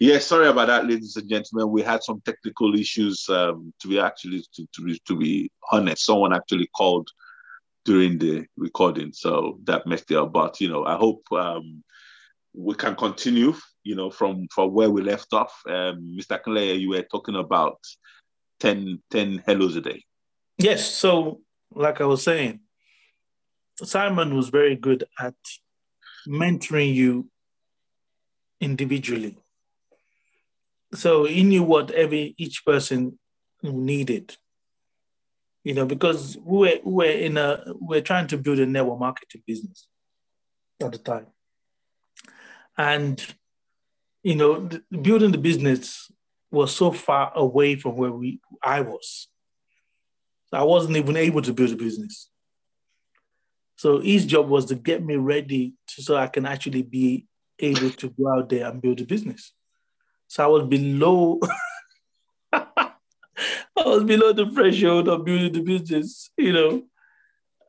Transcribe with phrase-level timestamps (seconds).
[0.00, 1.70] Yes, sorry about that, ladies and gentlemen.
[1.70, 3.28] We had some technical issues.
[3.28, 7.06] Um, to be actually, to, to, be, to be honest, someone actually called
[7.84, 10.32] during the recording, so that messed it up.
[10.32, 11.84] But you know, I hope um,
[12.54, 13.54] we can continue.
[13.84, 15.54] You know, from from where we left off.
[15.68, 16.40] Um, Mr.
[16.40, 17.78] Akinleye, you were talking about
[18.60, 20.02] 10, 10 hellos a day.
[20.56, 20.86] Yes.
[20.86, 21.40] So,
[21.74, 22.60] like I was saying,
[23.82, 25.34] Simon was very good at
[26.26, 27.28] mentoring you
[28.60, 29.36] individually.
[30.94, 33.18] So he knew what every each person
[33.62, 34.36] needed.
[35.62, 38.98] You know, because we were, we were in a we're trying to build a network
[38.98, 39.86] marketing business
[40.82, 41.26] at the time.
[42.76, 43.24] And
[44.22, 46.10] you know, the, building the business
[46.50, 49.28] was so far away from where we I was.
[50.52, 52.28] I wasn't even able to build a business.
[53.76, 57.26] So his job was to get me ready to, so I can actually be
[57.58, 59.52] able to go out there and build a business.
[60.30, 61.40] So I was below,
[62.52, 62.92] I
[63.84, 66.84] was below the threshold of building the business, you know.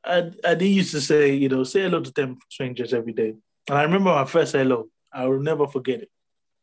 [0.05, 3.33] And, and used to say, you know, say hello to 10 strangers every day.
[3.67, 4.89] And I remember my first hello.
[5.11, 6.11] I will never forget it.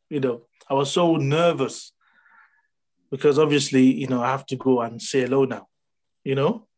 [0.09, 1.93] You know, I was so nervous
[3.11, 5.67] because obviously, you know, I have to go and say hello now.
[6.23, 6.69] You know,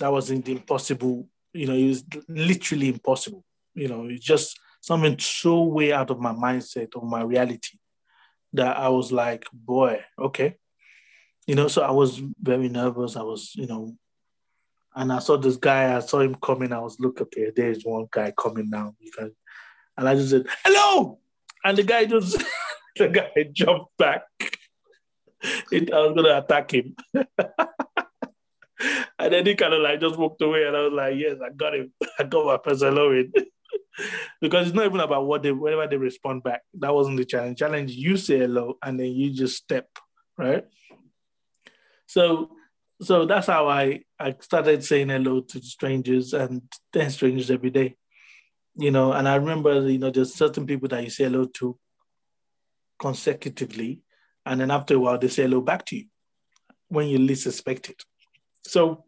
[0.00, 1.28] that wasn't impossible.
[1.52, 3.44] You know, it was literally impossible.
[3.74, 7.76] You know, it's just something so way out of my mindset of my reality
[8.54, 10.56] that I was like, boy, okay.
[11.46, 13.16] You know, so I was very nervous.
[13.16, 13.94] I was, you know,
[14.94, 16.72] and I saw this guy, I saw him coming.
[16.72, 18.94] I was, look, okay, there's one guy coming now.
[19.96, 21.18] And I just said, hello.
[21.64, 22.42] And the guy just,
[22.96, 24.22] the guy jumped back.
[25.70, 26.94] It, I was going to attack him.
[29.18, 30.64] and then he kind of like just walked away.
[30.64, 31.92] And I was like, yes, I got him.
[32.18, 33.32] I got my person in
[34.40, 36.62] because it's not even about what they whenever they respond back.
[36.74, 37.58] That wasn't the challenge.
[37.58, 39.88] Challenge you say hello and then you just step,
[40.38, 40.64] right?
[42.06, 42.50] So
[43.02, 47.96] so that's how I I started saying hello to strangers and 10 strangers every day.
[48.76, 51.78] You know, and I remember, you know, there's certain people that you say hello to
[52.98, 54.00] consecutively,
[54.44, 56.04] and then after a while they say hello back to you
[56.88, 58.02] when you least expect it.
[58.66, 59.04] So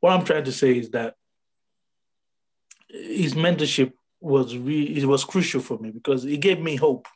[0.00, 1.14] what I'm trying to say is that
[2.92, 7.08] his mentorship was really it was crucial for me because it gave me hope,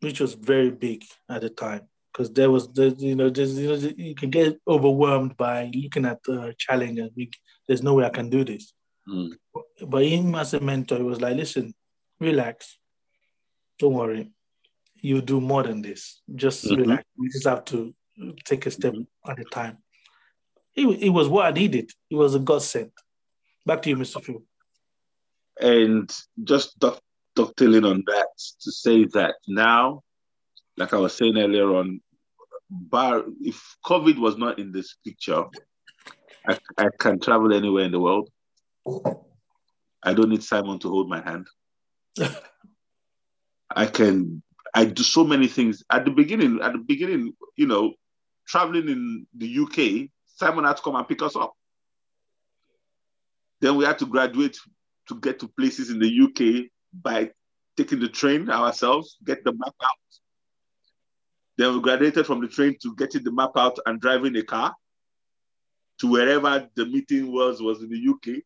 [0.00, 1.82] which was very big at the time.
[2.12, 6.06] Because there was, the, you know, there's, you know, you can get overwhelmed by looking
[6.06, 7.28] at the challenge and we,
[7.66, 8.72] there's no way I can do this.
[9.08, 9.32] Mm.
[9.84, 11.74] But him as a mentor, he was like, listen,
[12.20, 12.78] relax,
[13.80, 14.30] don't worry,
[15.00, 16.22] you do more than this.
[16.34, 16.82] Just mm-hmm.
[16.82, 17.04] relax.
[17.18, 17.92] You just have to
[18.44, 19.30] take a step mm-hmm.
[19.30, 19.78] at a time.
[20.76, 21.90] It, it was what I needed.
[22.10, 22.92] It was a godsend.
[23.66, 24.22] Back to you, Mr.
[24.22, 24.42] Phil.
[25.60, 26.82] And just
[27.34, 28.28] dovetailing on that
[28.60, 30.02] to say that now,
[30.76, 32.00] like I was saying earlier on,
[32.70, 35.44] bar if COVID was not in this picture,
[36.48, 38.28] I, I can travel anywhere in the world.
[40.02, 41.46] I don't need Simon to hold my hand.
[43.76, 44.42] I can
[44.74, 45.84] I do so many things.
[45.90, 47.94] At the beginning, at the beginning, you know,
[48.46, 51.54] traveling in the UK, Simon had to come and pick us up.
[53.64, 54.58] Then we had to graduate
[55.08, 57.30] to get to places in the UK by
[57.78, 59.98] taking the train ourselves, get the map out.
[61.56, 64.74] Then we graduated from the train to getting the map out and driving a car
[66.00, 68.42] to wherever the meeting was, was in the UK.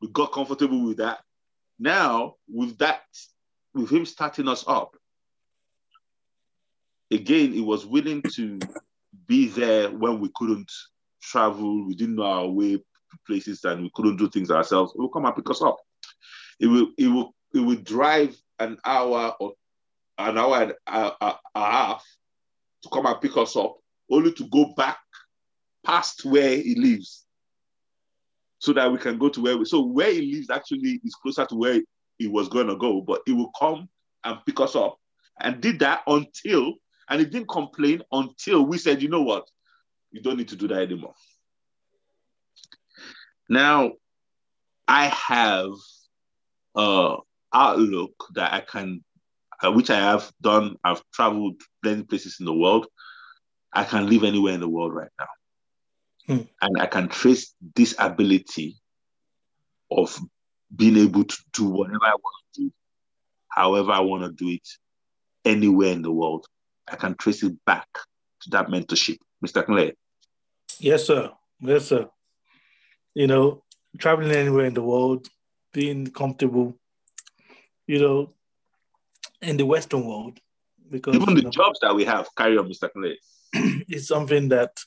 [0.00, 1.18] We got comfortable with that.
[1.80, 3.02] Now, with that,
[3.74, 4.96] with him starting us up,
[7.10, 8.60] again, he was willing to
[9.26, 10.70] be there when we couldn't
[11.20, 12.78] travel, we didn't know our way
[13.26, 15.76] places and we couldn't do things ourselves, it will come and pick us up.
[16.60, 19.52] It will it will it will drive an hour or
[20.18, 22.04] an hour and a, a, a half
[22.82, 23.76] to come and pick us up,
[24.10, 24.98] only to go back
[25.84, 27.24] past where he lives,
[28.58, 29.64] so that we can go to where we.
[29.64, 31.80] So where he lives actually is closer to where
[32.18, 33.88] he was going to go, but he will come
[34.24, 34.98] and pick us up,
[35.40, 36.74] and did that until,
[37.08, 39.48] and he didn't complain until we said, you know what,
[40.12, 41.14] you don't need to do that anymore.
[43.48, 43.92] Now,
[44.88, 45.72] I have
[46.74, 47.16] a
[47.52, 49.04] outlook that I can,
[49.62, 50.76] uh, which I have done.
[50.82, 52.86] I've traveled many places in the world.
[53.72, 55.26] I can live anywhere in the world right now,
[56.26, 56.42] hmm.
[56.62, 58.76] and I can trace this ability
[59.90, 60.18] of
[60.74, 62.72] being able to do whatever I want to do,
[63.48, 64.68] however I want to do it,
[65.44, 66.46] anywhere in the world.
[66.86, 67.88] I can trace it back
[68.42, 69.64] to that mentorship, Mr.
[69.64, 69.94] Clay.
[70.78, 71.32] Yes, sir.
[71.60, 72.08] Yes, sir
[73.14, 73.62] you know,
[73.98, 75.28] traveling anywhere in the world,
[75.72, 76.76] being comfortable,
[77.86, 78.32] you know,
[79.40, 80.38] in the Western world.
[80.90, 82.90] Because Even the you know, jobs that we have, carry on, Mr.
[82.92, 83.18] Clay.
[83.88, 84.78] it's something that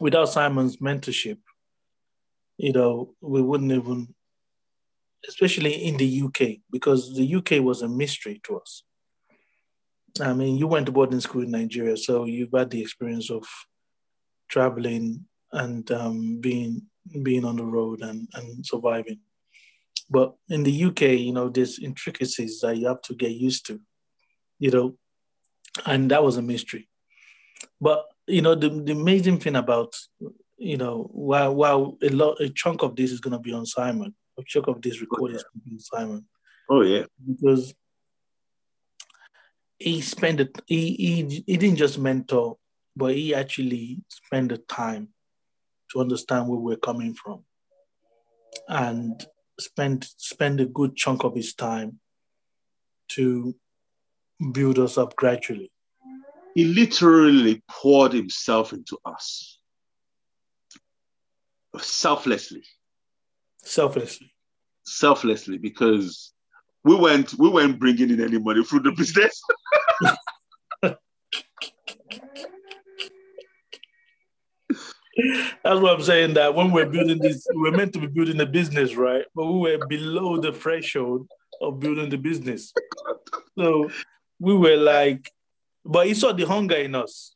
[0.00, 1.38] without Simon's mentorship,
[2.56, 4.14] you know, we wouldn't even,
[5.28, 8.82] especially in the UK, because the UK was a mystery to us.
[10.20, 13.44] I mean, you went to boarding school in Nigeria, so you've had the experience of
[14.48, 16.82] traveling and um, being
[17.22, 19.20] being on the road and, and surviving.
[20.10, 23.80] But in the UK, you know, there's intricacies that you have to get used to,
[24.58, 24.96] you know,
[25.86, 26.88] and that was a mystery.
[27.80, 29.94] But you know, the, the amazing thing about
[30.56, 34.14] you know, while while a lot a chunk of this is gonna be on Simon,
[34.38, 36.26] a chunk of this recording is gonna be on Simon.
[36.70, 37.04] Oh yeah.
[37.26, 37.74] Because
[39.78, 42.56] he spent it he, he he didn't just mentor,
[42.96, 45.08] but he actually spent the time
[45.94, 47.44] to understand where we're coming from.
[48.68, 49.24] And
[49.58, 52.00] spend spend a good chunk of his time
[53.08, 53.54] to
[54.52, 55.70] build us up gradually.
[56.54, 59.58] He literally poured himself into us
[61.78, 62.62] selflessly.
[63.62, 64.32] Selflessly.
[64.84, 66.32] Selflessly, because
[66.84, 69.42] we weren't we weren't bringing in any money through the business.
[75.64, 76.34] That's what I'm saying.
[76.34, 79.24] That when we're building this, we're meant to be building a business, right?
[79.34, 81.28] But we were below the threshold
[81.60, 82.72] of building the business.
[83.56, 83.90] So
[84.40, 85.30] we were like,
[85.84, 87.34] but he saw the hunger in us.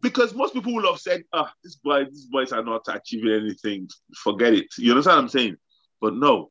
[0.00, 3.88] Because most people would have said, ah, this boy, these boys are not achieving anything.
[4.16, 4.66] Forget it.
[4.76, 5.56] You understand what I'm saying?
[6.00, 6.50] But no,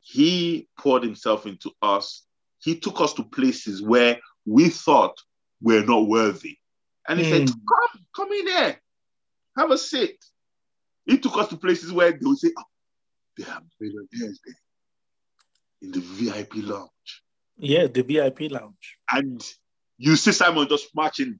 [0.00, 2.24] he poured himself into us.
[2.58, 5.16] He took us to places where we thought
[5.60, 6.56] we're not worthy.
[7.08, 7.30] And he mm.
[7.30, 8.80] said, Come, come in there.
[9.56, 10.16] Have a seat.
[11.06, 12.70] He took us to places where they would say, ah, oh,
[13.36, 14.54] they are millionaires there
[15.82, 16.90] in the VIP lounge.
[17.56, 18.98] Yeah, the VIP lounge.
[19.10, 19.44] And
[19.98, 21.38] you see Simon just marching.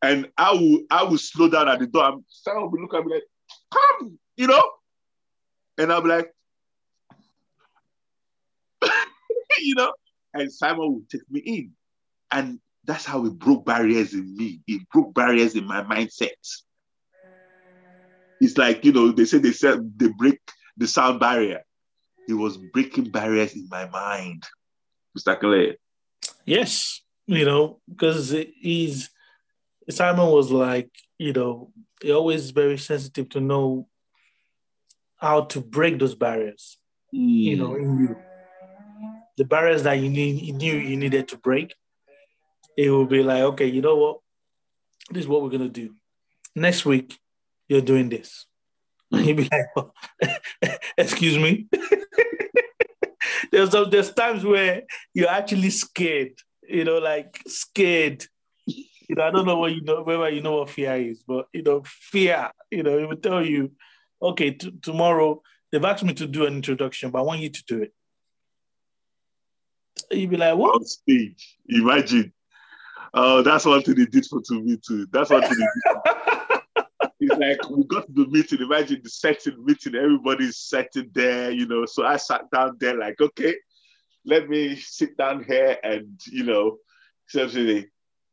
[0.00, 2.04] And I will I will slow down at the door.
[2.04, 3.22] I'm Simon will looking at me like,
[3.72, 4.62] come, you know?
[5.78, 6.32] And I'll be like,
[9.58, 9.92] you know,
[10.34, 11.72] and Simon will take me in.
[12.30, 14.60] And that's how it broke barriers in me.
[14.66, 16.30] It broke barriers in my mindset.
[18.40, 20.40] It's like, you know, they say they said they break
[20.76, 21.62] the sound barrier.
[22.28, 24.44] It was breaking barriers in my mind.
[25.16, 25.38] Mr.
[25.38, 25.76] Clay.
[26.44, 29.10] Yes, you know, because he's
[29.90, 33.88] Simon was like, you know, he always very sensitive to know
[35.16, 36.78] how to break those barriers.
[37.14, 37.42] Mm.
[37.42, 38.16] You know, in you.
[39.36, 41.74] The barriers that you need you knew you needed to break
[42.76, 44.18] it will be like, okay, you know what?
[45.10, 45.94] This is what we're gonna do.
[46.54, 47.18] Next week,
[47.68, 48.46] you're doing this.
[49.10, 49.92] And you'll be like, oh,
[50.98, 51.68] excuse me.
[53.52, 54.82] there's there's times where
[55.14, 56.32] you're actually scared,
[56.68, 58.24] you know, like scared.
[58.66, 61.46] You know, I don't know what you know, whether you know what fear is, but
[61.52, 63.72] you know, fear, you know, it will tell you,
[64.22, 67.64] okay, t- tomorrow they've asked me to do an introduction, but I want you to
[67.66, 67.92] do it.
[70.10, 70.76] You'd be like, what?
[70.76, 71.58] On stage.
[71.68, 72.32] Imagine
[73.14, 75.06] Oh, that's one thing they did for to me too.
[75.12, 76.84] That's one thing did.
[77.20, 78.60] it's like we got to the meeting.
[78.62, 81.84] Imagine the setting meeting, everybody's sitting there, you know.
[81.84, 83.54] So I sat down there, like, okay,
[84.24, 86.78] let me sit down here and you know,
[87.28, 87.88] essentially.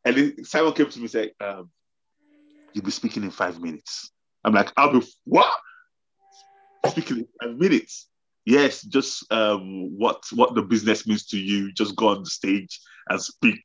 [0.06, 1.70] And Simon came to me said, um,
[2.74, 4.12] you'll be speaking in five minutes.
[4.46, 5.54] I'm like, I'll be what?
[6.88, 8.08] Speaking in five minutes.
[8.46, 11.74] Yes, just um, what what the business means to you.
[11.74, 13.62] Just go on the stage and speak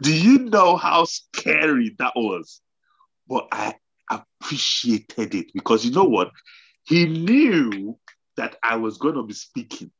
[0.00, 2.60] do you know how scary that was?
[3.28, 3.74] But I
[4.10, 6.30] appreciated it because you know what?
[6.84, 7.98] He knew
[8.36, 9.90] that I was going to be speaking,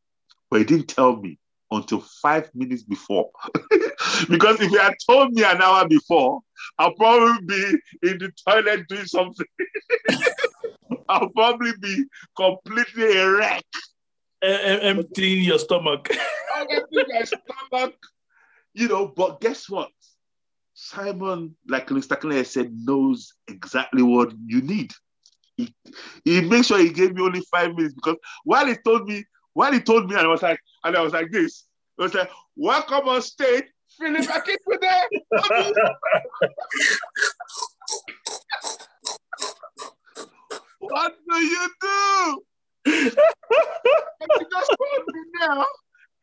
[0.51, 1.39] but he didn't tell me
[1.71, 3.31] until five minutes before.
[4.29, 6.41] because if he had told me an hour before,
[6.79, 7.79] I'll probably be
[8.11, 9.47] in the toilet doing something.
[11.09, 12.05] I'll probably be
[12.37, 13.65] completely erect.
[14.43, 16.11] emptying your stomach.
[16.71, 17.95] emptying my stomach
[18.75, 19.91] you know, but guess what?
[20.75, 22.19] Simon, like Mr.
[22.19, 24.93] Clay said, knows exactly what you need.
[25.57, 25.73] He,
[26.25, 29.73] he makes sure he gave me only five minutes because while he told me, while
[29.73, 31.65] he told me, and I was like, and I was like this,
[31.99, 33.65] I was like, welcome on stage,
[34.01, 34.27] Philip
[34.81, 35.07] there.
[40.81, 42.43] what do you do?
[42.87, 45.65] and he just told me now,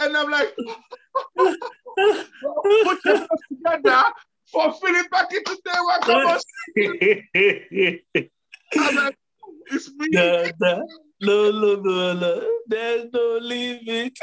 [0.02, 0.54] and I'm like,
[1.38, 4.04] put your together
[4.52, 5.58] for Philip back into
[6.16, 8.00] there.
[8.78, 10.08] I'm like, oh, it's me.
[10.12, 12.48] No, no, no, no, no.
[12.68, 14.18] There's no limit.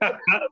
[0.00, 0.50] the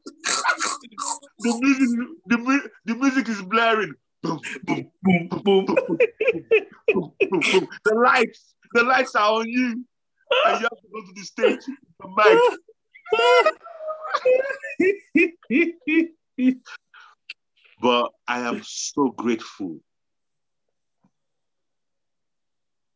[1.41, 1.89] music,
[2.27, 3.95] the, mu- the music is blaring.
[4.23, 5.65] Boom, boom, boom, boom.
[5.67, 5.99] boom, boom,
[6.93, 7.69] boom, boom, boom.
[7.85, 9.85] The lights, the lights are on you,
[10.47, 11.61] and you have to go to the stage.
[12.01, 12.39] The mic.
[17.83, 19.81] But I am so grateful.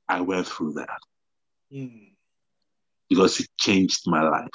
[0.09, 0.99] I went through that
[1.73, 2.13] Mm.
[3.09, 4.49] because it changed my life.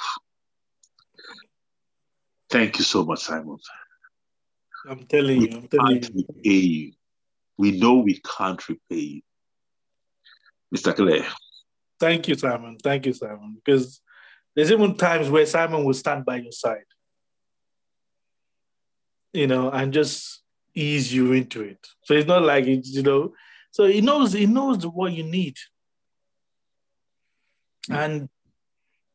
[2.48, 3.58] Thank you so much, Simon.
[4.88, 6.24] I'm telling We you, I'm telling can't you.
[6.28, 6.92] repay you.
[7.58, 9.20] We know we can't repay you.
[10.74, 10.94] Mr.
[10.96, 11.22] Clay,
[12.00, 12.78] Thank you, Simon.
[12.82, 13.60] Thank you, Simon.
[13.62, 14.00] Because
[14.56, 16.84] there's even times where Simon will stand by your side,
[19.32, 20.42] you know, and just
[20.74, 21.86] ease you into it.
[22.04, 23.34] So it's not like it's, you know,
[23.72, 25.56] so he knows he knows what you need.
[27.90, 28.28] And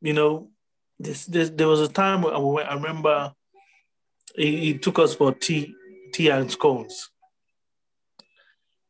[0.01, 0.49] you know,
[0.99, 3.33] this, this there was a time when I remember
[4.35, 5.73] he, he took us for tea,
[6.11, 7.09] tea and scones.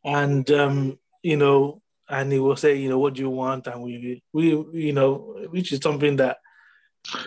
[0.04, 3.68] And um, you know, and he will say, you know, what do you want?
[3.68, 6.38] And we, we, you know, which is something that,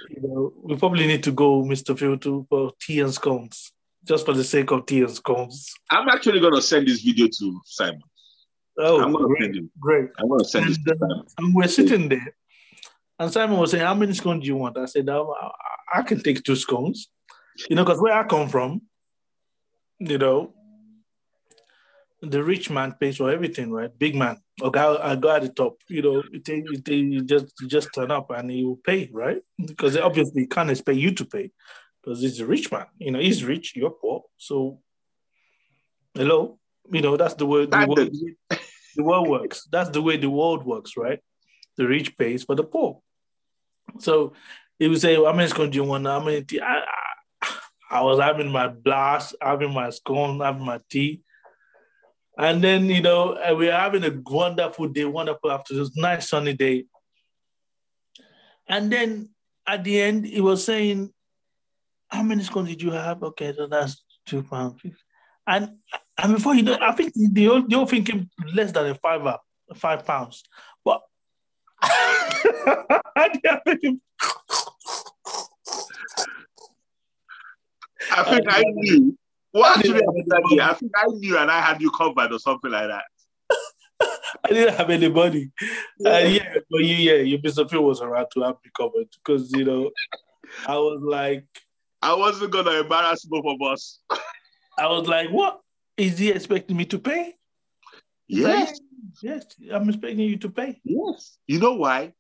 [0.09, 1.99] you know, we probably need to go, Mr.
[1.99, 3.73] Phil, to for tea and scones,
[4.05, 5.75] just for the sake of tea and scones.
[5.91, 8.01] I'm actually going to send this video to Simon.
[8.81, 9.71] Oh, I'm going to great, send him.
[9.79, 10.09] great.
[10.19, 12.35] I'm to send And, to uh, and we're sitting there,
[13.19, 15.51] and Simon was saying, "How many scones do you want?" I said, "I, I-
[15.93, 17.09] I can take two scones,"
[17.69, 18.83] you know, because where I come from,
[19.99, 20.55] you know,
[22.23, 23.91] the rich man pays for everything, right?
[23.99, 27.23] Big man, okay, I go at the top, you know, you, take, you, take, you
[27.23, 29.43] just you just turn up and he will pay, right?
[29.59, 31.51] Because obviously he can't expect you to pay
[32.03, 34.81] because he's a rich man, you know, he's rich, you're poor, so
[36.15, 36.59] hello,
[36.93, 37.71] you know, that's the word.
[37.71, 38.13] the Standard.
[38.97, 39.67] The world works.
[39.71, 41.21] That's the way the world works, right?
[41.77, 43.01] The rich pays for the poor.
[43.99, 44.35] So
[44.79, 46.07] he would say, How many scones do you want?
[46.07, 46.61] How many tea?
[46.61, 46.83] I,
[47.43, 47.51] I,
[47.91, 51.23] I was having my blast, having my scone, having my tea.
[52.39, 56.85] And then, you know, we were having a wonderful day, wonderful afternoon, nice sunny day.
[58.69, 59.31] And then
[59.67, 61.13] at the end, he was saying,
[62.09, 63.23] How many scones did you have?
[63.23, 64.81] Okay, so that's two pounds.
[65.47, 65.79] And
[66.23, 68.95] and before you know, I think the whole, the whole thing came less than a
[68.95, 69.37] five,
[69.75, 70.45] five pounds.
[70.85, 71.01] But
[71.83, 73.31] I
[78.25, 79.17] think I knew.
[79.53, 80.03] What actually?
[80.61, 83.05] I think I knew and I had you covered or something like that.
[84.45, 85.51] I didn't have anybody.
[86.05, 87.69] Uh, yeah, but you, yeah, your Mr.
[87.69, 89.91] Phil was around to have me covered because you know,
[90.67, 91.47] I was like,
[92.03, 94.01] I wasn't going to embarrass both of us.
[94.79, 95.61] I was like, what
[96.01, 97.35] is he expecting me to pay?
[98.27, 98.81] Yes.
[99.23, 100.81] Yes, I'm expecting you to pay.
[100.83, 101.37] Yes.
[101.47, 102.15] You know why?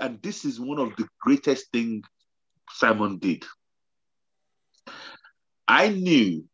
[0.00, 2.04] And this is one of the greatest things
[2.70, 3.44] Simon did.
[5.66, 6.44] I knew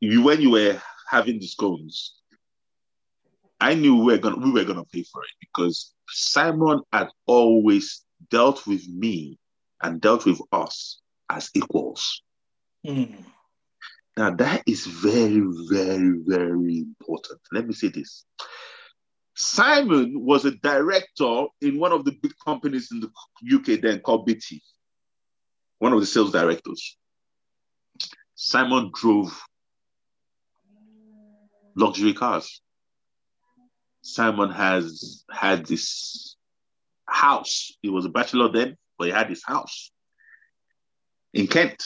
[0.00, 2.14] you when you were having the scones,
[3.60, 8.04] I knew we were gonna we were gonna pay for it because Simon had always
[8.30, 9.38] dealt with me
[9.82, 11.00] and dealt with us
[11.30, 12.22] as equals.
[12.86, 13.16] Mm.
[14.16, 17.40] Now that is very, very, very important.
[17.52, 18.24] Let me say this.
[19.34, 23.10] Simon was a director in one of the big companies in the
[23.54, 24.62] UK then called BT,
[25.78, 26.96] one of the sales directors.
[28.34, 29.38] Simon drove
[31.74, 32.62] luxury cars.
[34.00, 36.36] Simon has had this
[37.06, 37.72] house.
[37.82, 39.90] He was a bachelor then, but he had this house
[41.34, 41.84] in Kent.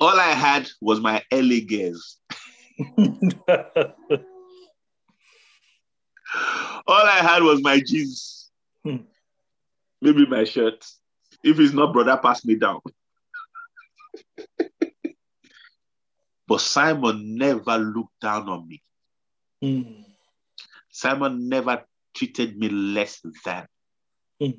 [0.00, 2.16] All I had was my LA gears.
[6.86, 8.50] All I had was my jeans,
[8.84, 8.98] Hmm.
[10.00, 10.86] maybe my shirt.
[11.44, 12.80] If it's not, brother, pass me down.
[16.48, 18.82] but Simon never looked down on me.
[19.62, 20.04] Mm.
[20.90, 23.66] Simon never treated me less than.
[24.40, 24.50] Hmm.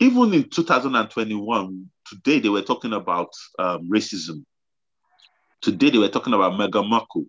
[0.00, 4.44] Even in 2021, today they were talking about um, racism.
[5.62, 7.24] Today they were talking about Meghan Markle,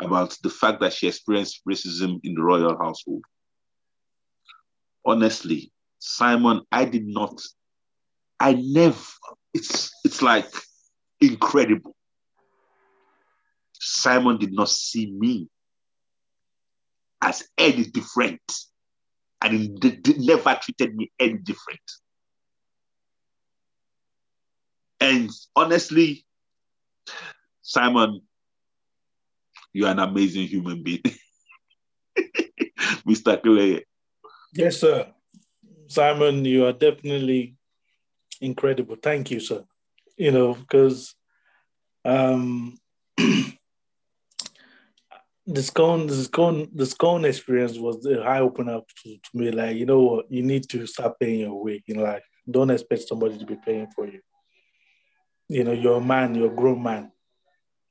[0.00, 3.22] about the fact that she experienced racism in the royal household.
[5.04, 7.40] Honestly, Simon, I did not,
[8.40, 8.98] I never,
[9.54, 10.52] it's it's like
[11.20, 11.94] incredible.
[13.72, 15.48] Simon did not see me
[17.22, 18.40] as any different,
[19.46, 21.80] and he never treated me any different.
[25.00, 26.24] And honestly,
[27.62, 28.22] Simon,
[29.72, 31.02] you're an amazing human being.
[33.06, 33.40] Mr.
[33.40, 33.84] Clay.
[34.54, 35.12] Yes, sir.
[35.88, 37.56] Simon, you are definitely
[38.40, 38.96] incredible.
[39.00, 39.64] Thank you, sir.
[40.16, 41.14] You know, because
[42.04, 42.78] um,
[45.46, 49.50] the scone, the scone, the scone experience was the eye opener to, to me.
[49.50, 52.24] Like, you know what, you need to start paying your way in life.
[52.50, 54.20] Don't expect somebody to be paying for you.
[55.48, 57.12] You know, you're a man, you're a grown man.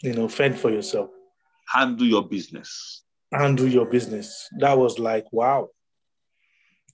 [0.02, 1.10] You know, fend for yourself.
[1.68, 3.04] Handle your business.
[3.32, 4.50] Handle your business.
[4.60, 5.70] That was like, wow.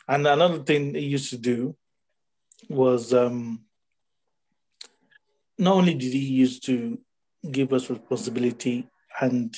[0.08, 1.76] And another thing he used to do
[2.70, 3.62] was um,
[5.58, 7.00] not only did he used to
[7.50, 8.88] give us responsibility
[9.20, 9.56] and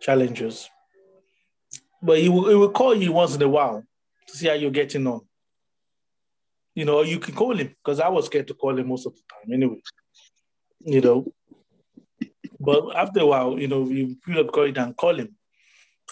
[0.00, 0.68] challenges,
[2.02, 3.84] but he will, he will call you once in a while
[4.26, 5.20] to see how you're getting on.
[6.74, 9.14] You know, you can call him because I was scared to call him most of
[9.14, 9.82] the time anyway.
[10.80, 11.26] You know,
[12.60, 15.34] but after a while, you know, you feel up going and call him,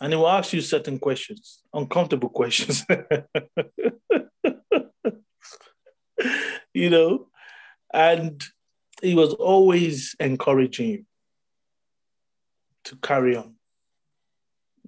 [0.00, 2.84] and he will ask you certain questions, uncomfortable questions.
[6.74, 7.28] you know,
[7.92, 8.42] and
[9.02, 11.04] he was always encouraging you
[12.84, 13.54] to carry on,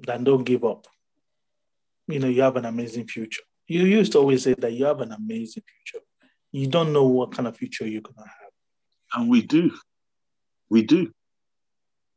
[0.07, 0.87] then don't give up.
[2.09, 3.43] You know, you have an amazing future.
[3.67, 6.05] You used to always say that you have an amazing future.
[6.53, 8.51] You don't know what kind of future you're going to have.
[9.15, 9.73] And we do.
[10.69, 11.13] We do.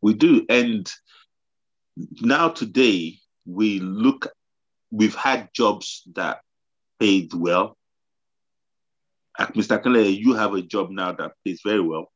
[0.01, 0.45] We do.
[0.49, 0.91] And
[2.21, 4.31] now, today, we look,
[4.91, 6.39] we've had jobs that
[6.99, 7.77] paid well.
[9.39, 9.81] Like Mr.
[9.81, 12.11] Kelly, you have a job now that pays very well.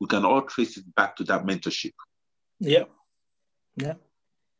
[0.00, 1.92] We can all trace it back to that mentorship.
[2.58, 2.84] Yeah.
[3.76, 3.94] Yeah.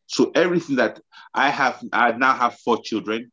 [0.06, 1.00] So everything that
[1.34, 3.32] I have, I now have four children.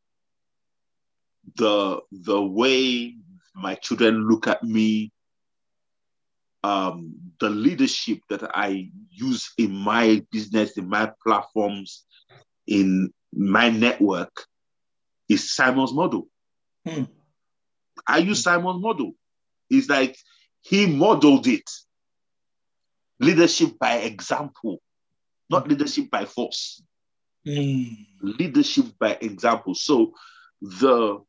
[1.55, 3.15] The the way
[3.55, 5.11] my children look at me,
[6.63, 12.05] um, the leadership that I use in my business, in my platforms,
[12.67, 14.31] in my network,
[15.27, 16.27] is Simon's model.
[16.85, 17.03] Hmm.
[18.07, 19.13] I use Simon's model.
[19.69, 20.17] It's like
[20.61, 21.69] he modeled it.
[23.19, 24.79] Leadership by example,
[25.49, 26.81] not leadership by force.
[27.47, 28.05] Mm.
[28.21, 29.73] Leadership by example.
[29.73, 30.13] So
[30.61, 31.19] the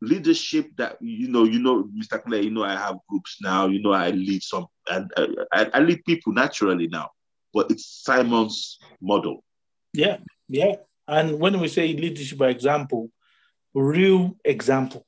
[0.00, 2.22] leadership that you know, you know, Mr.
[2.22, 3.66] Clay, you know, I have groups now.
[3.66, 5.10] You know, I lead some, and
[5.52, 7.10] I, I lead people naturally now.
[7.52, 9.44] But it's Simon's model.
[9.92, 10.76] Yeah, yeah.
[11.06, 13.10] And when we say leadership by example,
[13.74, 15.06] real example.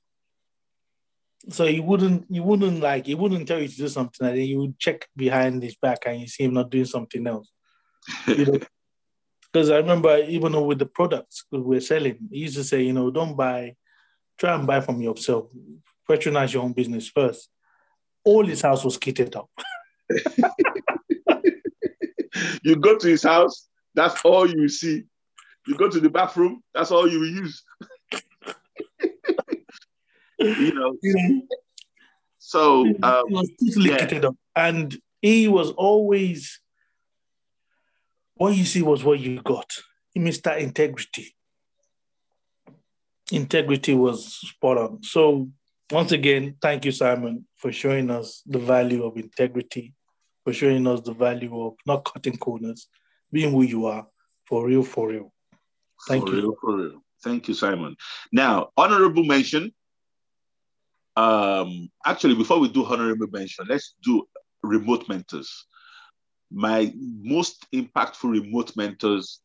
[1.48, 4.46] So he wouldn't, you wouldn't like, he wouldn't tell you to do something, and then
[4.46, 7.50] you would check behind his back and you see him not doing something else.
[8.26, 8.60] You know,
[9.52, 13.10] because I remember even with the products we're selling, he used to say, you know,
[13.10, 13.76] don't buy,
[14.38, 15.50] try and buy from yourself.
[16.08, 17.48] Patronize your own business first.
[18.24, 19.50] All his house was kitted up.
[22.62, 25.04] you go to his house, that's all you see.
[25.66, 27.64] You go to the bathroom, that's all you use
[30.38, 30.96] you know.
[32.38, 34.28] So um, he was totally yeah.
[34.28, 36.60] up, and he was always
[38.36, 39.70] what you see was what you got.
[40.12, 41.34] He missed that integrity.
[43.32, 45.02] Integrity was spot on.
[45.02, 45.50] So
[45.90, 49.94] once again, thank you, Simon, for showing us the value of integrity,
[50.44, 52.88] for showing us the value of not cutting corners,
[53.32, 54.06] being who you are,
[54.44, 55.32] for real, for real.
[56.08, 56.40] Thank for you.
[56.40, 57.02] Real, for real.
[57.24, 57.96] Thank you, Simon.
[58.32, 59.72] Now, honorable mention
[61.16, 64.28] um, actually, before we do honorable mention, let's do
[64.62, 65.66] remote mentors.
[66.50, 69.40] My most impactful remote mentors,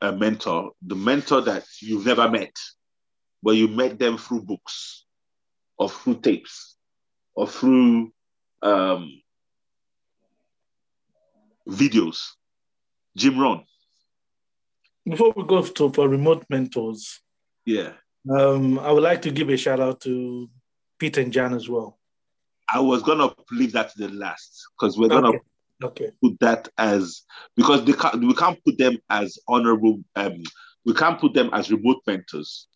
[0.00, 2.54] a mentor, the mentor that you've never met,
[3.42, 5.04] but you met them through books
[5.78, 6.76] or through tapes
[7.34, 8.12] or through
[8.62, 9.20] um,
[11.68, 12.22] videos.
[13.16, 13.64] Jim Rohn.
[15.08, 17.20] Before we go to for remote mentors,
[17.64, 17.92] yeah,
[18.30, 20.50] um, I would like to give a shout out to
[20.98, 21.98] Pete and Jan as well?
[22.72, 25.38] I was gonna leave that to the last because we're gonna okay.
[25.82, 26.10] Okay.
[26.22, 27.22] put that as
[27.56, 30.00] because they can't, we can't put them as honorable.
[30.14, 30.42] Um,
[30.84, 32.68] we can't put them as remote mentors.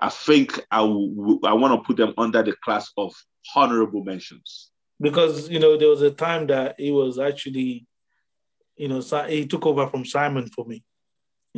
[0.00, 3.14] I think I, w- I want to put them under the class of
[3.54, 4.70] honorable mentions.
[5.00, 7.86] Because you know there was a time that he was actually,
[8.76, 10.82] you know, he took over from Simon for me.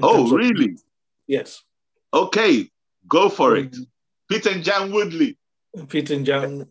[0.03, 0.73] Oh, really?
[0.73, 0.83] Of,
[1.27, 1.63] yes.
[2.13, 2.69] Okay,
[3.09, 3.71] go for it.
[3.71, 3.83] Mm-hmm.
[4.29, 5.39] Peter and Jan Woodley.
[5.89, 6.67] Peter and John.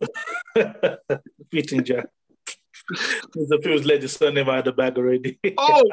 [1.52, 1.86] Peter and
[2.95, 3.47] John.
[3.49, 5.39] The feels like the surname out of the bag already.
[5.58, 5.84] oh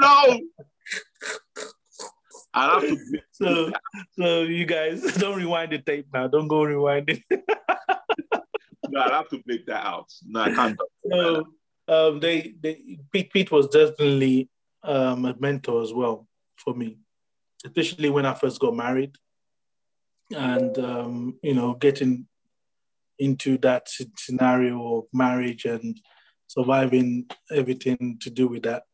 [0.00, 0.40] no!
[2.54, 2.98] i have to.
[3.32, 3.72] So,
[4.18, 6.28] so you guys don't rewind the tape now.
[6.28, 7.22] Don't go rewind it.
[8.88, 10.12] no, i have to bleep that out.
[10.24, 10.78] No, I can't.
[11.10, 11.48] So,
[11.88, 14.48] um, they, they, Pete, Pete was definitely
[14.82, 16.98] um, a mentor as well for me.
[17.64, 19.16] especially when I first got married,
[20.30, 22.26] and um, you know, getting
[23.18, 26.00] into that scenario of marriage and
[26.46, 28.84] surviving everything to do with that.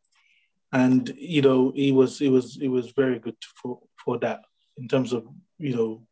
[0.72, 4.42] And you know, it was it was it was very good for for that
[4.76, 5.26] in terms of
[5.58, 6.02] you know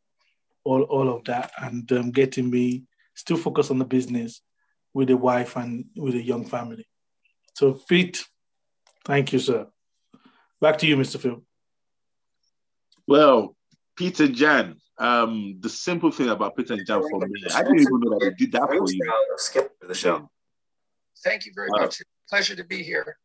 [0.64, 4.42] all all of that and um, getting me still focused on the business
[4.94, 6.86] with a wife and with a young family.
[7.54, 8.24] So, Pete,
[9.04, 9.66] thank you, sir.
[10.60, 11.18] Back to you, Mr.
[11.20, 11.42] Phil.
[13.06, 13.56] Well,
[13.96, 18.00] Peter Jan, um, the simple thing about Peter and Jan for me, I didn't even
[18.00, 19.12] know that they did that for you.
[19.36, 20.30] Skip the show.
[21.24, 22.02] Thank you very much.
[22.28, 23.16] Pleasure to be here.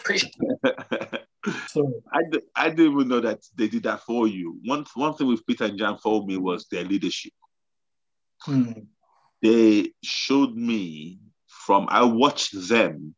[0.00, 1.26] Appreciate it.
[1.68, 2.20] so, I,
[2.54, 4.58] I didn't even know that they did that for you.
[4.64, 7.32] One, one thing with Peter and Jan for me was their leadership.
[8.40, 8.72] Hmm.
[9.40, 13.14] They showed me from, I watched them,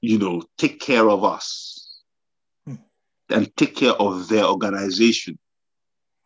[0.00, 2.02] you know, take care of us
[2.66, 2.76] hmm.
[3.30, 5.38] and take care of their organization.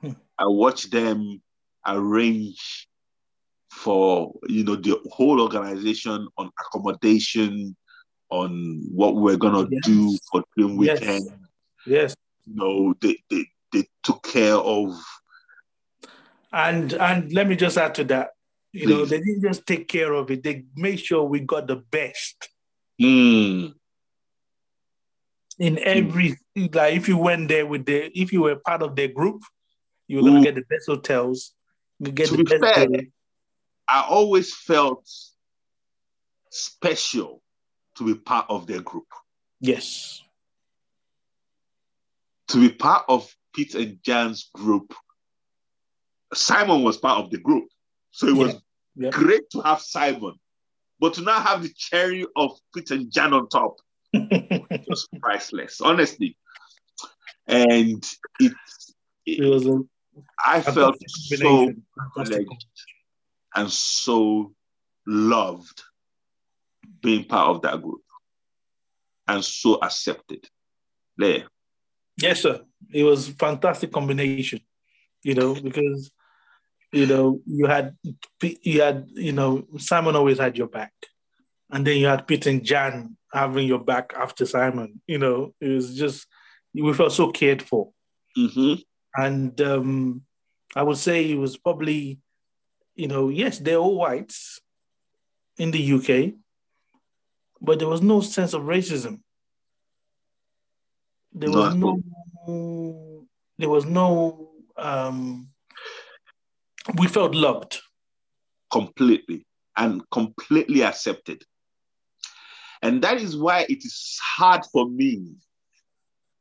[0.01, 0.13] Hmm.
[0.39, 1.41] I watched them
[1.87, 2.89] arrange
[3.71, 7.77] for you know the whole organization on accommodation,
[8.31, 9.81] on what we're gonna yes.
[9.85, 11.25] do for the weekend.
[11.25, 11.35] Yes.
[11.87, 12.17] yes.
[12.47, 15.01] You know, they, they they took care of
[16.53, 18.31] and and let me just add to that.
[18.73, 18.91] You Please.
[18.91, 22.49] know, they didn't just take care of it, they made sure we got the best.
[23.01, 23.75] Mm.
[25.59, 26.75] In every mm.
[26.75, 29.43] like if you went there with the if you were part of their group,
[30.09, 31.53] you were gonna get the best hotels,
[31.99, 32.87] you get to the best fair,
[33.91, 35.09] I always felt
[36.51, 37.43] special
[37.97, 39.07] to be part of their group.
[39.61, 40.23] Yes.
[42.49, 44.95] To be part of Pete and Jan's group,
[46.33, 47.69] Simon was part of the group.
[48.13, 48.55] So it was
[48.95, 49.07] yeah.
[49.07, 49.11] Yeah.
[49.11, 50.35] great to have Simon.
[51.01, 53.77] But to now have the cherry of Pete and Jan on top
[54.13, 56.37] was priceless, honestly.
[57.47, 58.05] And
[58.39, 58.53] it,
[59.27, 59.81] it, it was a,
[60.45, 61.73] I felt so
[63.55, 64.53] and so
[65.07, 65.83] loved
[67.03, 68.03] being part of that group
[69.29, 70.47] and so accepted.
[71.17, 71.45] There.
[72.17, 72.61] Yes, sir.
[72.93, 74.61] It was fantastic combination,
[75.23, 76.11] you know, because
[76.93, 77.97] you know you had
[78.43, 80.93] you had you know Simon always had your back,
[81.71, 85.01] and then you had Peter and Jan having your back after Simon.
[85.07, 86.27] You know, it was just
[86.75, 87.91] we felt so cared for,
[88.37, 88.75] mm-hmm.
[89.23, 90.23] and um,
[90.75, 92.19] I would say it was probably
[93.01, 94.61] you know, yes, they're all whites
[95.57, 96.35] in the UK,
[97.59, 99.21] but there was no sense of racism.
[101.33, 101.99] There was no,
[102.47, 105.49] no there was no um
[106.99, 107.81] we felt loved.
[108.71, 109.47] Completely
[109.79, 111.43] and completely accepted.
[112.83, 115.37] And that is why it is hard for me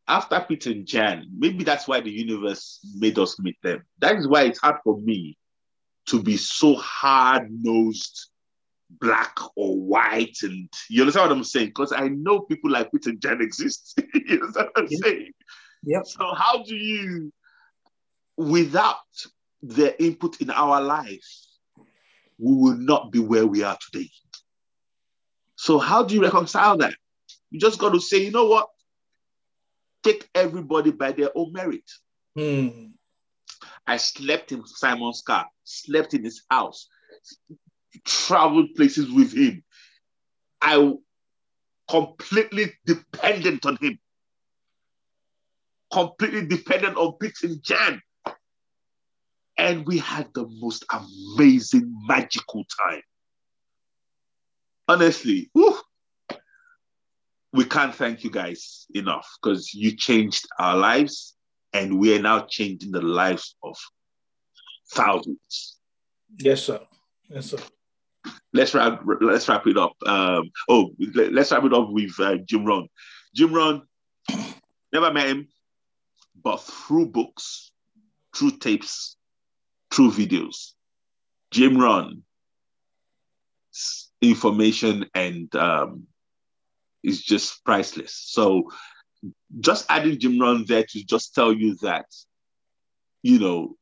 [0.09, 1.27] after Peter and Jan.
[1.37, 3.85] Maybe that's why the universe made us meet them.
[3.99, 5.37] That is why it's hard for me
[6.09, 8.29] to be so hard nosed
[8.89, 11.67] black or white and you understand what I'm saying?
[11.67, 13.99] Because I know people like Peter Jan exist.
[14.13, 14.97] you understand what I'm yeah.
[15.03, 15.31] saying?
[15.83, 16.01] Yeah.
[16.03, 17.31] So how do you
[18.37, 18.97] without
[19.61, 21.27] their input in our life,
[22.37, 24.09] we will not be where we are today.
[25.55, 26.93] So how do you reconcile that?
[27.51, 28.69] You just got to say, you know what?
[30.03, 31.83] Take everybody by their own merit.
[32.37, 32.91] Hmm.
[33.85, 36.87] I slept in Simon's car, slept in his house,
[38.05, 39.63] traveled places with him.
[40.61, 40.93] I
[41.89, 43.99] completely dependent on him.
[45.91, 48.01] Completely dependent on Pete and Jan.
[49.57, 53.01] And we had the most amazing, magical time.
[54.87, 55.77] Honestly, whew,
[57.51, 61.35] we can't thank you guys enough because you changed our lives
[61.73, 63.75] and we are now changing the lives of
[64.91, 65.77] thousands.
[66.37, 66.79] Yes, sir.
[67.29, 67.57] Yes, sir.
[68.53, 69.01] Let's wrap.
[69.21, 69.93] Let's wrap it up.
[70.05, 72.87] Um, oh, let's wrap it up with uh, Jim Rohn.
[73.35, 73.83] Jim Rohn,
[74.91, 75.47] never met him,
[76.41, 77.71] but through books,
[78.35, 79.15] through tapes,
[79.91, 80.71] through videos,
[81.51, 82.23] Jim Rohn
[84.21, 86.07] information and um,
[87.03, 88.13] is just priceless.
[88.13, 88.69] So
[89.59, 92.05] just adding Jim Rohn there to just tell you that,
[93.21, 93.75] you know,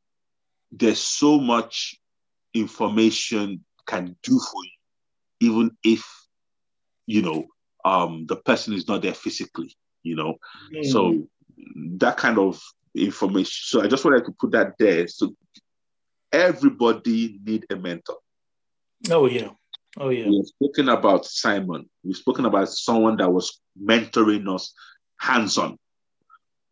[0.72, 1.96] there's so much
[2.54, 6.04] information can do for you, even if,
[7.06, 7.46] you know,
[7.86, 10.36] um, the person is not there physically, you know.
[10.74, 10.86] Mm.
[10.86, 11.28] So
[11.98, 12.62] that kind of
[12.96, 13.62] information.
[13.64, 15.08] So I just wanted to put that there.
[15.08, 15.36] So
[16.32, 18.18] everybody need a mentor.
[19.10, 19.50] Oh yeah.
[19.98, 20.28] Oh yeah.
[20.28, 21.90] We've spoken about Simon.
[22.04, 24.74] We've spoken about someone that was mentoring us
[25.20, 25.78] hands on.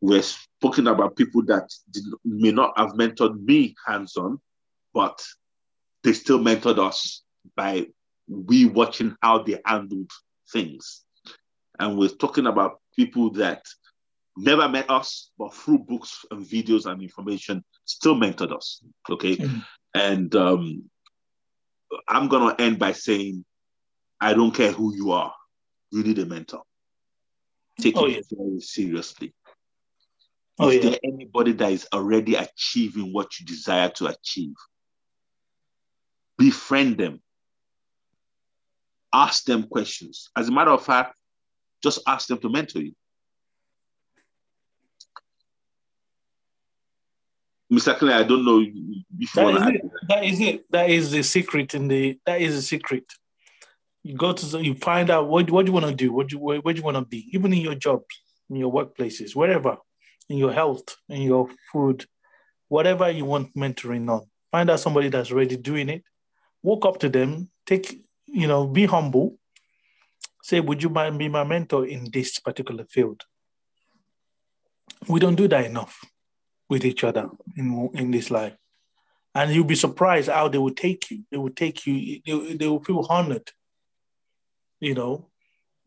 [0.01, 4.39] We're speaking about people that did, may not have mentored me hands on,
[4.93, 5.21] but
[6.03, 7.23] they still mentored us
[7.55, 7.87] by
[8.27, 10.11] we watching how they handled
[10.51, 11.03] things.
[11.79, 13.63] And we're talking about people that
[14.37, 18.81] never met us, but through books and videos and information, still mentored us.
[19.09, 19.35] Okay.
[19.35, 19.59] Mm-hmm.
[19.93, 20.89] And um,
[22.07, 23.45] I'm going to end by saying,
[24.19, 25.33] I don't care who you are,
[25.91, 26.63] you need a mentor.
[27.79, 28.37] Take oh, it yeah.
[28.37, 29.33] very seriously.
[30.57, 30.91] Oh, is yeah.
[30.91, 34.55] there anybody that is already achieving what you desire to achieve?
[36.37, 37.21] Befriend them.
[39.13, 40.29] Ask them questions.
[40.35, 41.15] As a matter of fact,
[41.83, 42.93] just ask them to mentor you.
[47.71, 47.97] Mr.
[47.97, 49.89] Clay, I don't know if you that want to.
[50.07, 50.65] That is it.
[50.71, 52.19] That is the secret in the.
[52.25, 53.05] That is the secret.
[54.03, 56.63] You go to you find out what what you want to do, what you what,
[56.63, 58.05] do you want to be, even in your jobs,
[58.49, 59.77] in your workplaces, wherever,
[60.29, 62.05] in your health, in your food,
[62.67, 64.25] whatever you want mentoring on.
[64.51, 66.03] Find out somebody that's already doing it.
[66.63, 67.49] Walk up to them.
[67.65, 69.39] Take you know, be humble.
[70.43, 73.23] Say, would you mind be my mentor in this particular field?
[75.07, 75.99] We don't do that enough
[76.69, 78.55] with each other in, in this life.
[79.33, 81.23] And you'll be surprised how they will take you.
[81.31, 83.51] They will take you, they, they will feel honored,
[84.79, 85.29] you know.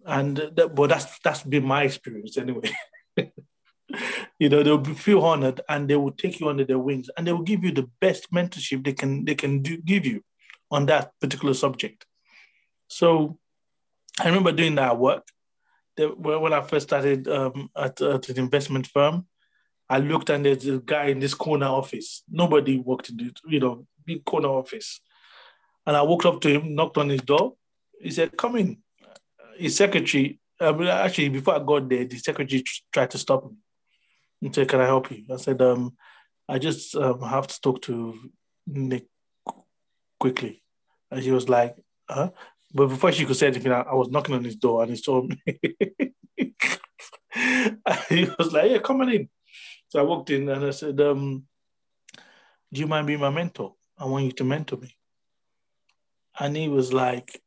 [0.05, 2.71] And that, but that's that's been my experience anyway.
[4.39, 7.27] you know, they'll be feel honored and they will take you under their wings and
[7.27, 10.23] they will give you the best mentorship they can they can do, give you
[10.71, 12.05] on that particular subject.
[12.89, 13.39] So
[14.21, 15.27] I remember doing that at work.
[15.97, 19.27] when I first started um, at, at an investment firm,
[19.89, 22.23] I looked and there's a guy in this corner office.
[22.31, 25.01] Nobody worked in the, you know, big corner office.
[25.87, 27.55] And I walked up to him, knocked on his door.
[28.01, 28.79] He said, come in.
[29.57, 33.57] His secretary, um, actually, before I got there, the secretary tried to stop me
[34.43, 35.25] and can I help you?
[35.33, 35.97] I said, um,
[36.49, 38.19] I just um, have to talk to
[38.67, 39.07] Nick
[40.19, 40.63] quickly.
[41.11, 41.77] And he was like,
[42.09, 42.31] huh?
[42.73, 45.01] But before she could say anything, I, I was knocking on his door and he
[45.01, 45.39] told me.
[48.09, 49.29] he was like, yeah, come on in.
[49.89, 51.45] So I walked in and I said, um,
[52.73, 53.75] Do you mind being my mentor?
[53.99, 54.95] I want you to mentor me.
[56.39, 57.43] And he was like,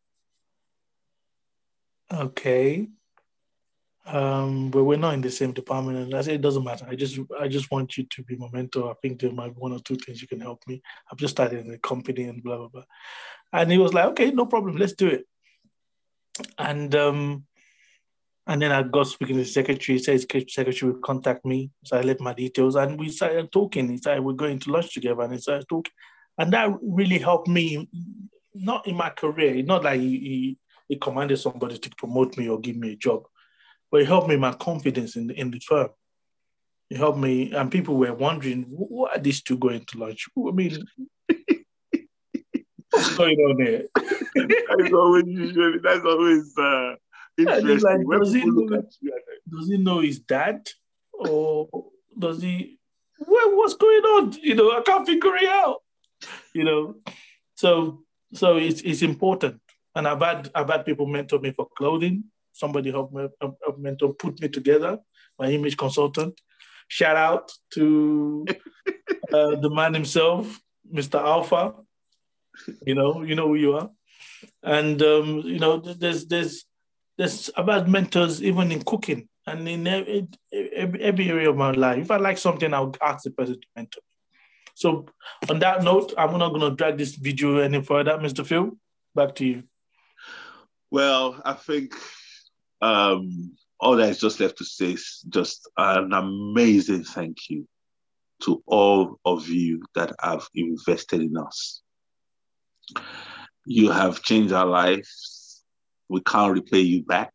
[2.12, 2.88] Okay.
[4.06, 5.98] Um, but we're not in the same department.
[5.98, 6.88] And I said, it doesn't matter.
[6.90, 8.90] I just I just want you to be my mentor.
[8.90, 10.82] I think there might be one or two things you can help me.
[11.12, 12.84] I've just started in a company and blah blah blah.
[13.54, 15.26] And he was like, okay, no problem, let's do it.
[16.58, 17.46] And um,
[18.48, 20.00] and then I got speaking to the secretary.
[20.00, 21.70] He his secretary would contact me.
[21.86, 23.90] So I left my details and we started talking.
[23.90, 25.94] He said we're going to lunch together and he started talking.
[26.38, 27.88] And that really helped me,
[28.56, 32.60] not in my career, not like he, he, he commanded somebody to promote me or
[32.60, 33.24] give me a job,
[33.91, 35.89] but it helped me my confidence in the, in the firm.
[36.89, 40.27] It helped me, and people were wondering, what are these two going to lunch?
[40.38, 40.84] I mean,
[42.89, 43.84] what's going on there?
[43.95, 46.95] that's always usually, that's always uh,
[47.38, 48.84] like, does, he know,
[49.49, 50.67] does he know his dad?
[51.13, 51.69] Or
[52.17, 52.80] does he
[53.27, 54.34] well, what's going on?
[54.41, 55.82] You know, I can't figure it out.
[56.54, 56.95] You know.
[57.56, 59.62] So so it's it's important.
[59.95, 62.25] And I've had I've had people mentor me for clothing.
[62.62, 65.00] Somebody helped me help mentor put me together,
[65.39, 66.39] my image consultant.
[66.88, 68.45] Shout out to
[69.34, 70.60] uh, the man himself,
[70.97, 71.19] Mr.
[71.19, 71.74] Alpha.
[72.86, 73.89] You know, you know who you are.
[74.62, 76.65] And um, you know, there's there's
[77.17, 80.28] there's about mentors even in cooking and in every,
[81.10, 82.04] every area of my life.
[82.04, 84.38] If I like something, I'll ask the person to mentor me.
[84.76, 85.06] So
[85.50, 88.17] on that note, I'm not going to drag this video any further.
[88.19, 88.45] Mr.
[88.45, 88.71] Phil,
[89.15, 89.63] back to you.
[90.91, 91.95] Well, I think
[92.82, 97.67] um, all that is just left to say is just an amazing thank you
[98.44, 101.82] to all of you that have invested in us.
[103.65, 105.41] You have changed our lives
[106.12, 107.32] we can't repay you back.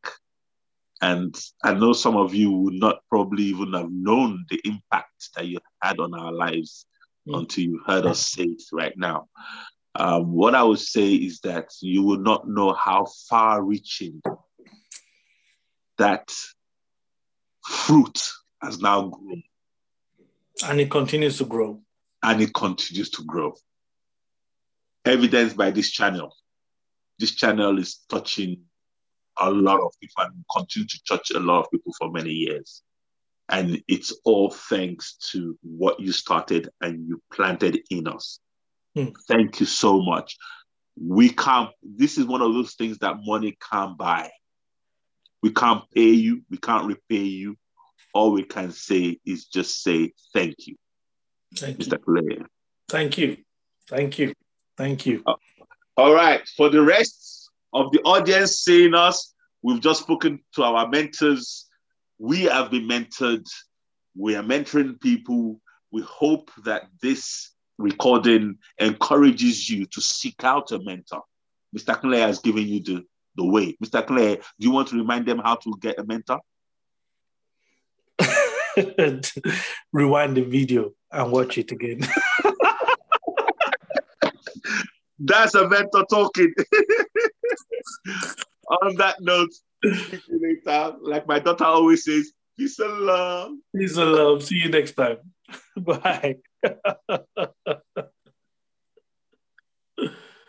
[1.00, 5.46] And I know some of you would not probably even have known the impact that
[5.46, 6.86] you had on our lives
[7.26, 7.38] mm.
[7.38, 9.28] until you heard us say it right now.
[9.94, 14.20] Um, what I would say is that you will not know how far reaching
[15.98, 16.32] that
[17.64, 18.20] fruit
[18.62, 19.42] has now grown.
[20.64, 21.80] And it continues to grow.
[22.22, 23.54] And it continues to grow.
[25.04, 26.32] Evidenced by this channel
[27.18, 28.62] this channel is touching
[29.38, 32.82] a lot of people and continue to touch a lot of people for many years.
[33.48, 38.40] And it's all thanks to what you started and you planted in us.
[38.96, 39.14] Mm.
[39.28, 40.36] Thank you so much.
[41.00, 44.30] We can't, this is one of those things that money can't buy.
[45.46, 47.56] We can't pay you, we can't repay you.
[48.12, 50.74] all we can say is just say thank you,
[51.54, 51.92] Thank Mr.
[51.92, 51.98] you.
[51.98, 52.38] Clay.
[52.88, 53.36] Thank you.
[53.88, 54.34] Thank you.
[54.76, 55.22] Thank you.
[55.24, 55.34] Uh,
[55.96, 56.40] all right.
[56.56, 59.32] For the rest of the audience seeing us,
[59.62, 61.66] we've just spoken to our mentors.
[62.18, 63.46] We have been mentored.
[64.18, 65.60] We are mentoring people.
[65.92, 71.22] We hope that this recording encourages you to seek out a mentor.
[71.72, 71.94] Mr.
[72.00, 73.04] Clay has given you the,
[73.36, 73.76] the way.
[73.84, 74.06] Mr.
[74.06, 76.40] Clay, do you want to remind them how to get a mentor?
[79.92, 82.00] Rewind the video and watch it again.
[85.18, 86.52] That's a mentor talking.
[88.82, 89.52] On that note,
[89.84, 90.96] see you later.
[91.00, 93.52] Like my daughter always says, peace and love.
[93.74, 94.42] Peace and love.
[94.42, 95.18] See you next time.
[95.76, 96.36] Bye.